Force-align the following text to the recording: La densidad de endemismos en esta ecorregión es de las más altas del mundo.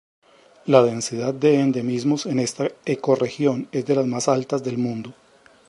La 0.65 0.81
densidad 0.81 1.31
de 1.31 1.59
endemismos 1.59 2.25
en 2.25 2.39
esta 2.39 2.67
ecorregión 2.85 3.69
es 3.71 3.85
de 3.85 3.93
las 3.93 4.07
más 4.07 4.27
altas 4.29 4.63
del 4.63 4.79
mundo. 4.79 5.13